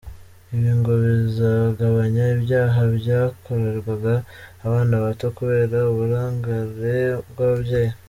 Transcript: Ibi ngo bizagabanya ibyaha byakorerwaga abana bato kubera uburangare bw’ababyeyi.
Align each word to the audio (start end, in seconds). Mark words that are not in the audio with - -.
Ibi 0.55 0.71
ngo 0.77 0.91
bizagabanya 1.03 2.23
ibyaha 2.35 2.79
byakorerwaga 2.97 4.13
abana 4.65 4.95
bato 5.03 5.27
kubera 5.37 5.77
uburangare 5.91 6.95
bw’ababyeyi. 7.29 7.93